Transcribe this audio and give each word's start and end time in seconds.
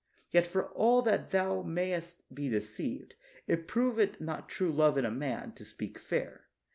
Yet 0.31 0.47
for 0.47 0.67
all 0.69 1.03
that 1.03 1.29
thou 1.29 1.61
mayest 1.61 2.23
be 2.33 2.49
deceived. 2.49 3.13
It 3.45 3.67
proveth 3.67 4.19
not 4.19 4.49
true 4.49 4.71
love 4.71 4.97
in 4.97 5.05
a 5.05 5.11
man, 5.11 5.51
to 5.51 5.63
speak 5.63 5.99
fair. 5.99 6.45